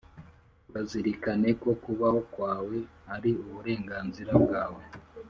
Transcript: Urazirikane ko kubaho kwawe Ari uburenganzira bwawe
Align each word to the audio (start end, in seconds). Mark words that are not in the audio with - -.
Urazirikane 0.69 1.49
ko 1.61 1.69
kubaho 1.83 2.19
kwawe 2.33 2.77
Ari 3.15 3.31
uburenganzira 3.43 4.31
bwawe 4.43 4.81